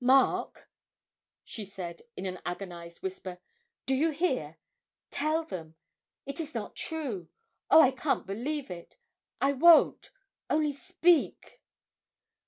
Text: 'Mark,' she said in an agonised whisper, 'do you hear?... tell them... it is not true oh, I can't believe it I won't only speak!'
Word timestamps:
'Mark,' 0.03 0.67
she 1.43 1.63
said 1.63 2.01
in 2.17 2.25
an 2.25 2.39
agonised 2.43 3.03
whisper, 3.03 3.37
'do 3.85 3.93
you 3.93 4.09
hear?... 4.09 4.57
tell 5.11 5.43
them... 5.43 5.75
it 6.25 6.39
is 6.39 6.55
not 6.55 6.75
true 6.75 7.29
oh, 7.69 7.79
I 7.81 7.91
can't 7.91 8.25
believe 8.25 8.71
it 8.71 8.97
I 9.39 9.51
won't 9.51 10.09
only 10.49 10.71
speak!' 10.71 11.61